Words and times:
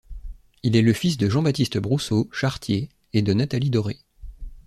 Il 0.63 0.75
est 0.75 0.81
le 0.81 0.93
fils 0.93 1.15
de 1.17 1.29
Jean-Baptiste 1.29 1.77
Brousseau, 1.77 2.27
charretier, 2.31 2.89
et 3.13 3.21
de 3.21 3.33
Nathalie 3.35 3.69
Doré. 3.69 3.99